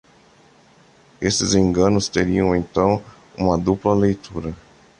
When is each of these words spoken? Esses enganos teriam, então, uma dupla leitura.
Esses 1.21 1.53
enganos 1.53 2.09
teriam, 2.09 2.55
então, 2.55 3.03
uma 3.37 3.55
dupla 3.55 3.93
leitura. 3.93 4.55